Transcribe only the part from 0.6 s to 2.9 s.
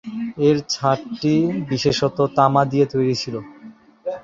ছাদটি বিশেষত তামা দিয়ে